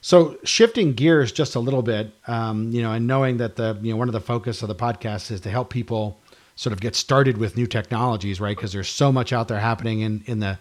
[0.02, 3.92] So shifting gears just a little bit, um, you know, and knowing that the, you
[3.92, 6.20] know, one of the focus of the podcast is to help people
[6.56, 8.56] sort of get started with new technologies, right?
[8.56, 10.58] Because there's so much out there happening in, in the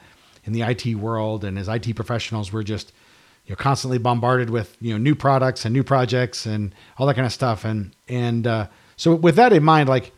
[0.47, 2.92] in the IT world, and as IT professionals, we're just
[3.47, 7.14] you know constantly bombarded with you know new products and new projects and all that
[7.14, 7.64] kind of stuff.
[7.64, 10.12] And and uh, so with that in mind, like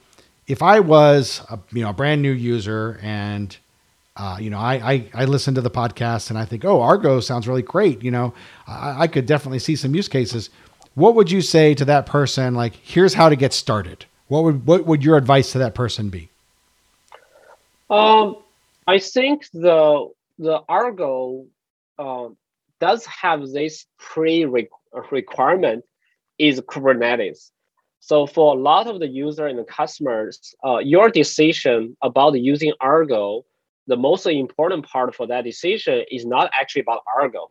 [0.47, 3.57] if I was a, you know a brand new user and
[4.19, 7.21] uh, you know, I, I, I listen to the podcast and I think, oh, Argo
[7.21, 8.03] sounds really great.
[8.03, 8.35] You know,
[8.67, 10.51] I, I could definitely see some use cases.
[10.95, 12.57] What would you say to that person?
[12.57, 16.11] Like, here's how to get started, what would what would your advice to that person
[16.11, 16.29] be?
[17.89, 18.37] Um,
[18.87, 21.47] I think the the Argo
[21.99, 22.37] um,
[22.81, 24.45] does have this pre
[25.11, 25.85] requirement
[26.39, 27.51] is Kubernetes.
[28.01, 32.73] So for a lot of the user and the customers, uh, your decision about using
[32.81, 33.45] Argo,
[33.87, 37.51] the most important part for that decision is not actually about Argo.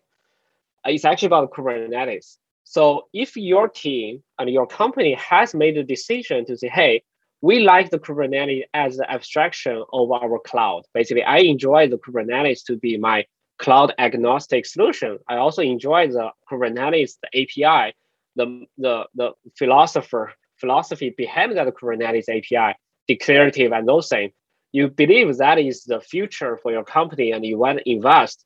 [0.85, 2.37] It's actually about Kubernetes.
[2.63, 7.03] So if your team and your company has made a decision to say, hey,
[7.41, 10.83] we like the Kubernetes as the abstraction of our cloud.
[10.93, 13.25] Basically, I enjoy the Kubernetes to be my
[13.59, 15.19] cloud agnostic solution.
[15.27, 17.95] I also enjoy the Kubernetes, the API,
[18.35, 22.75] the, the, the philosopher philosophy behind that Kubernetes API,
[23.07, 24.33] declarative and those things.
[24.71, 28.43] You believe that is the future for your company and you want to invest.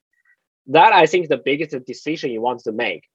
[0.68, 3.08] That I think the biggest decision you want to make.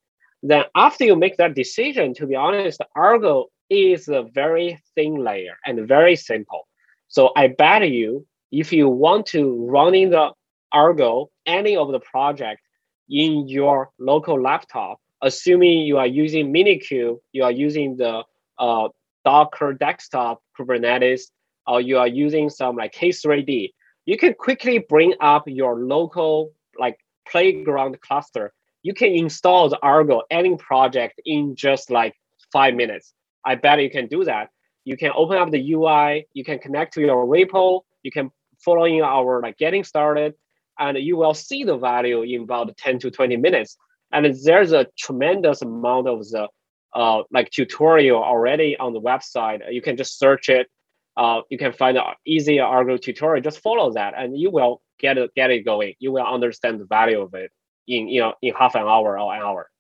[0.43, 5.57] Then after you make that decision, to be honest, Argo is a very thin layer
[5.65, 6.67] and very simple.
[7.09, 10.31] So I bet you, if you want to run in the
[10.73, 12.61] Argo, any of the project
[13.09, 18.23] in your local laptop, assuming you are using Minikube, you are using the
[18.59, 18.89] uh,
[19.25, 21.23] Docker desktop Kubernetes,
[21.67, 23.73] or you are using some like K3D,
[24.05, 26.99] you can quickly bring up your local like
[27.29, 28.53] playground cluster.
[28.83, 32.15] You can install the Argo any project in just like
[32.53, 33.13] five minutes.
[33.47, 34.51] I bet you can do that.
[34.85, 38.31] You can open up the UI, you can connect to your repo, you can
[38.65, 40.35] follow in our like getting started,
[40.79, 43.77] and you will see the value in about 10 to 20 minutes.
[44.13, 46.49] And there's a tremendous amount of the
[46.95, 49.61] uh, like tutorial already on the website.
[49.71, 50.69] You can just search it.
[51.17, 53.43] Uh, you can find an easy Argo tutorial.
[53.43, 55.95] Just follow that, and you will get it get it going.
[55.99, 57.51] You will understand the value of it
[57.89, 59.71] in you know in half an hour or an hour.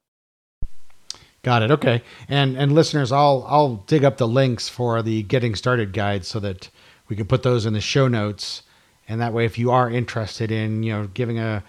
[1.46, 1.70] Got it.
[1.70, 2.02] Okay.
[2.28, 6.40] And and listeners, I'll I'll dig up the links for the getting started guide so
[6.40, 6.70] that
[7.06, 8.64] we can put those in the show notes.
[9.08, 11.62] And that way, if you are interested in you know giving a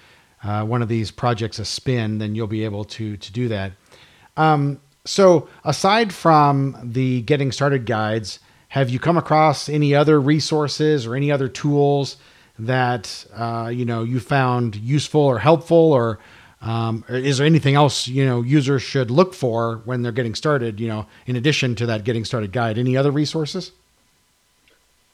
[0.44, 3.74] uh, one of these projects a spin, then you'll be able to to do that.
[4.36, 11.06] Um, so aside from the getting started guides, have you come across any other resources
[11.06, 12.18] or any other tools
[12.58, 16.18] that uh, you know you found useful or helpful or
[16.62, 20.80] um, is there anything else you know users should look for when they're getting started?
[20.80, 23.72] You know, in addition to that getting started guide, any other resources?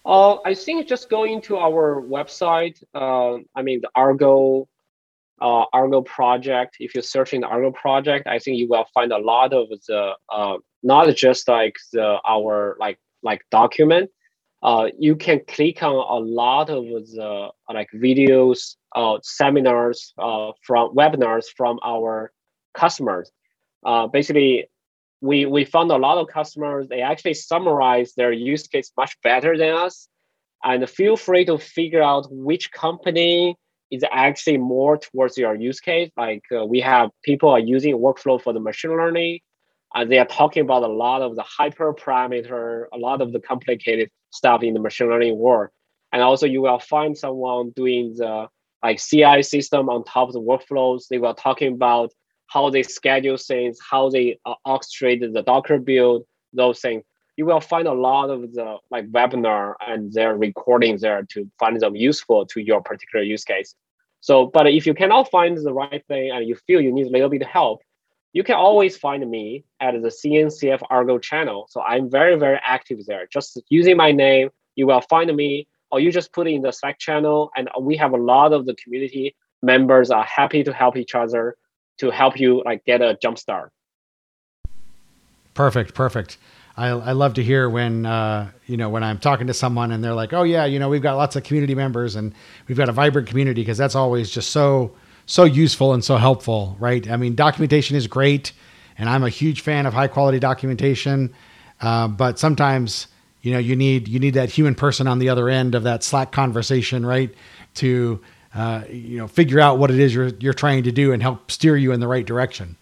[0.05, 2.83] Uh, I think just going to our website.
[2.93, 4.67] Uh, I mean, the Argo
[5.41, 6.77] uh, Argo project.
[6.79, 10.13] If you're searching the Argo project, I think you will find a lot of the
[10.29, 14.09] uh, not just like the our like like document,
[14.63, 20.95] uh, you can click on a lot of the like videos, uh, seminars, uh, from
[20.95, 22.31] webinars from our
[22.73, 23.29] customers.
[23.85, 24.69] Uh, basically,
[25.21, 29.57] we we found a lot of customers they actually summarize their use case much better
[29.57, 30.07] than us,
[30.63, 33.55] and feel free to figure out which company
[33.91, 36.09] is actually more towards your use case.
[36.15, 39.39] Like uh, we have people are using workflow for the machine learning
[39.93, 44.09] uh, they are talking about a lot of the hyperparameter, a lot of the complicated
[44.33, 45.69] stuff in the machine learning world.
[46.11, 48.47] And also you will find someone doing the
[48.83, 51.07] like CI system on top of the workflows.
[51.09, 52.11] They were talking about
[52.47, 57.03] how they schedule things, how they uh, orchestrate the Docker build, those things.
[57.37, 61.79] You will find a lot of the like webinar and their recordings there to find
[61.79, 63.73] them useful to your particular use case.
[64.19, 67.09] So, but if you cannot find the right thing and you feel you need a
[67.09, 67.81] little bit of help,
[68.33, 71.67] you can always find me at the CNCF Argo channel.
[71.69, 73.27] So I'm very, very active there.
[73.31, 76.97] Just using my name, you will find me, or you just put in the Slack
[76.97, 77.51] channel.
[77.55, 81.55] And we have a lot of the community members are happy to help each other
[81.99, 83.71] to help you like get a jump start.
[85.53, 86.37] Perfect, perfect.
[86.75, 90.03] I, I love to hear when uh, you know when I'm talking to someone and
[90.03, 92.33] they're like, "Oh yeah, you know we've got lots of community members and
[92.67, 94.95] we've got a vibrant community," because that's always just so
[95.25, 97.09] so useful and so helpful, right?
[97.09, 98.51] I mean, documentation is great,
[98.97, 101.33] and I'm a huge fan of high quality documentation.
[101.81, 103.07] Uh, but sometimes,
[103.41, 106.03] you know, you need you need that human person on the other end of that
[106.03, 107.33] Slack conversation, right?
[107.75, 108.19] To
[108.55, 111.49] uh, you know, figure out what it is you're you're trying to do and help
[111.49, 112.75] steer you in the right direction.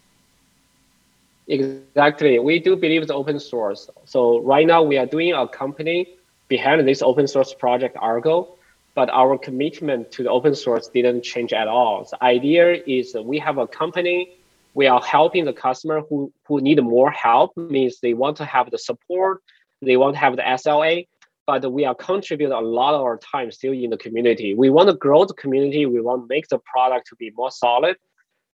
[1.48, 2.39] Exactly.
[2.39, 3.89] We do believe the open source.
[4.06, 6.08] So right now we are doing a company
[6.48, 8.56] behind this open source project Argo
[8.94, 12.08] but our commitment to the open source didn't change at all.
[12.10, 14.38] The idea is we have a company,
[14.74, 18.72] we are helping the customer who, who need more help, means they want to have
[18.72, 19.42] the support,
[19.82, 21.08] they want to have the SLA,
[21.48, 24.54] but we are contributing a lot of our time still in the community.
[24.54, 27.52] We want to grow the community, we want to make the product to be more
[27.52, 27.98] solid.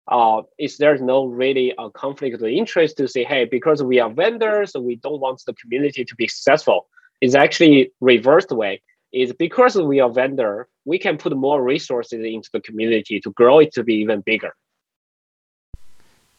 [0.08, 4.10] Uh, is there no really a conflict of interest to say, hey, because we are
[4.10, 6.88] vendors, we don't want the community to be successful
[7.22, 8.82] It's actually reversed way.
[9.14, 13.60] Is because we are vendor, we can put more resources into the community to grow
[13.60, 14.54] it to be even bigger.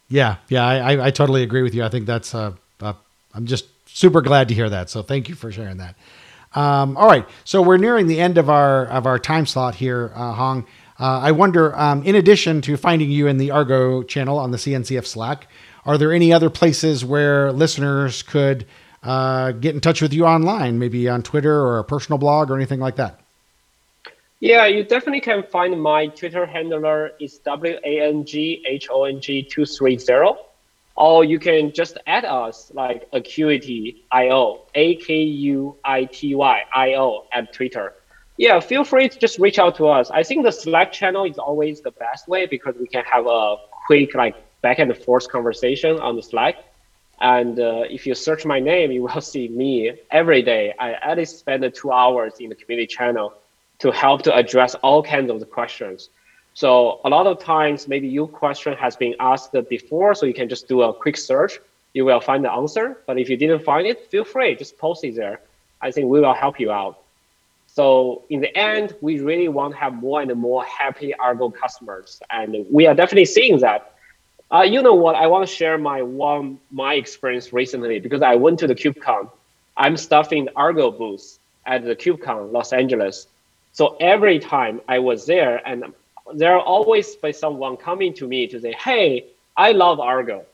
[0.08, 1.84] Yeah, yeah, I, I totally agree with you.
[1.84, 2.94] I think that's uh, uh,
[3.32, 4.90] I'm just super glad to hear that.
[4.90, 5.94] So thank you for sharing that.
[6.54, 10.12] Um, all right, so we're nearing the end of our of our time slot here,
[10.14, 10.66] uh, Hong.
[10.98, 14.58] Uh, I wonder, um, in addition to finding you in the Argo channel on the
[14.58, 15.48] CNCF Slack,
[15.84, 18.64] are there any other places where listeners could
[19.04, 22.56] uh, get in touch with you online, maybe on Twitter or a personal blog or
[22.56, 23.20] anything like that?
[24.40, 29.04] Yeah, you definitely can find my Twitter handler is W A N G H O
[29.04, 30.38] N G two three zero,
[30.96, 36.62] or you can just add us like Akuity IO A K U I T Y
[36.74, 37.94] I O at Twitter.
[38.36, 40.10] Yeah, feel free to just reach out to us.
[40.10, 43.56] I think the Slack channel is always the best way because we can have a
[43.86, 46.56] quick like back and forth conversation on the Slack.
[47.20, 50.74] And uh, if you search my name, you will see me every day.
[50.78, 53.34] I at least spend two hours in the community channel
[53.78, 56.10] to help to address all kinds of the questions.
[56.54, 60.48] So a lot of times, maybe your question has been asked before, so you can
[60.48, 61.58] just do a quick search.
[61.94, 62.98] You will find the answer.
[63.06, 65.40] But if you didn't find it, feel free, just post it there.
[65.80, 66.98] I think we will help you out.
[67.66, 72.22] So in the end, we really want to have more and more happy Argo customers,
[72.30, 73.93] and we are definitely seeing that.
[74.54, 75.16] Uh, you know what?
[75.16, 79.28] I want to share my one my experience recently because I went to the KubeCon.
[79.76, 83.26] I'm stuffing the Argo booth at the KubeCon Los Angeles.
[83.72, 85.92] So every time I was there, and
[86.34, 89.24] there are always by someone coming to me to say, "Hey,
[89.56, 90.44] I love Argo."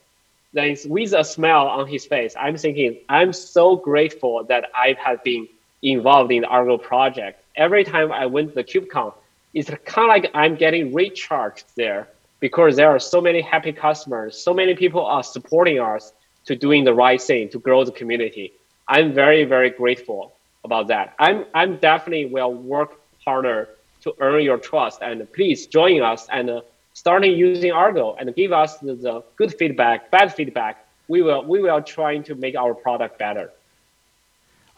[0.53, 5.23] Then with a smile on his face, I'm thinking, I'm so grateful that I have
[5.23, 5.47] been
[5.83, 7.39] involved in the Argo project.
[7.55, 9.13] Every time I went to the KubeCon,
[9.53, 12.07] it's kind of like I'm getting recharged there
[12.41, 16.11] because there are so many happy customers, so many people are supporting us
[16.43, 18.51] to doing the right thing to grow the community.
[18.87, 20.33] I'm very, very grateful
[20.65, 21.13] about that.
[21.19, 23.69] I'm, I'm definitely will work harder
[24.01, 26.61] to earn your trust and please join us and uh,
[26.93, 30.85] starting using Argo and give us the, the good feedback, bad feedback.
[31.07, 33.51] We will, we will trying to make our product better.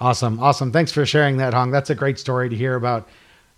[0.01, 0.39] Awesome.
[0.41, 0.73] Awesome.
[0.73, 1.71] Thanks for sharing that, Hong.
[1.71, 3.07] That's a great story to hear about,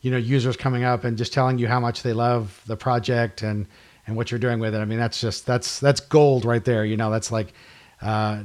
[0.02, 3.42] you know, users coming up and just telling you how much they love the project
[3.42, 3.66] and,
[4.08, 4.80] and what you're doing with it.
[4.80, 6.86] I mean, that's just, that's, that's gold right there.
[6.86, 7.54] You know, that's like,
[8.02, 8.44] uh,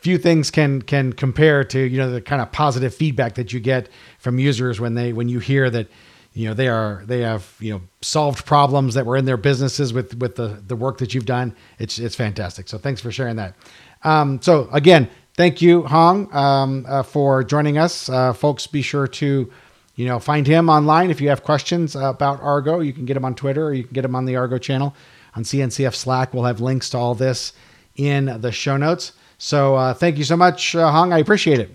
[0.00, 3.60] few things can, can compare to, you know, the kind of positive feedback that you
[3.60, 3.88] get
[4.18, 5.88] from users when they, when you hear that,
[6.34, 9.92] you know, they are, they have, you know, solved problems that were in their businesses
[9.92, 11.54] with, with the, the work that you've done.
[11.78, 12.68] It's, it's fantastic.
[12.68, 13.56] So thanks for sharing that.
[14.04, 18.08] Um, so again, thank you, Hong, um, uh, for joining us.
[18.08, 19.50] Uh, folks, be sure to,
[19.98, 21.10] you know, find him online.
[21.10, 23.92] If you have questions about Argo, you can get him on Twitter or you can
[23.92, 24.94] get him on the Argo channel
[25.34, 26.32] on CNCF Slack.
[26.32, 27.52] We'll have links to all this
[27.96, 29.10] in the show notes.
[29.38, 31.12] So uh, thank you so much, uh, Hong.
[31.12, 31.74] I appreciate it.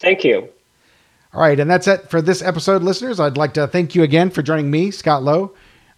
[0.00, 0.48] Thank you.
[1.34, 3.20] All right, and that's it for this episode, listeners.
[3.20, 5.52] I'd like to thank you again for joining me, Scott Lowe,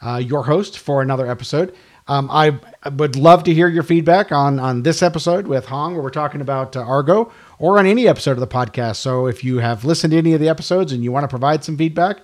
[0.05, 1.72] uh, your host, for another episode.
[2.11, 2.58] Um, I
[2.96, 6.40] would love to hear your feedback on on this episode with Hong, where we're talking
[6.40, 7.30] about uh, Argo,
[7.61, 8.96] or on any episode of the podcast.
[8.96, 11.62] So if you have listened to any of the episodes and you want to provide
[11.62, 12.18] some feedback,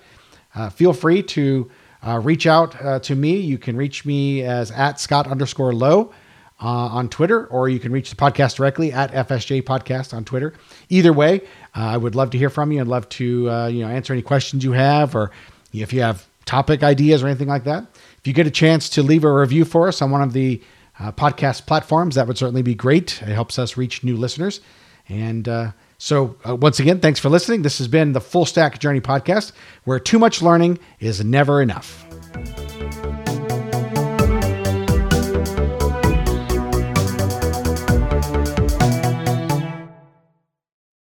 [0.55, 1.71] uh, feel free to
[2.05, 3.37] uh, reach out uh, to me.
[3.37, 6.13] You can reach me as at Scott underscore Lowe.
[6.59, 10.55] Uh, on Twitter, or you can reach the podcast directly at FSJ Podcast on Twitter.
[10.89, 11.41] Either way,
[11.75, 12.81] uh, I would love to hear from you.
[12.81, 13.25] I'd love to
[13.71, 15.29] you know answer any questions you have, or
[15.71, 17.85] if you have topic ideas or anything like that.
[18.27, 20.61] If you get a chance to leave a review for us on one of the
[20.99, 23.21] uh, podcast platforms, that would certainly be great.
[23.21, 24.59] It helps us reach new listeners.
[25.07, 27.61] And uh, so, uh, once again, thanks for listening.
[27.61, 29.53] This has been the Full Stack Journey podcast,
[29.85, 32.05] where too much learning is never enough.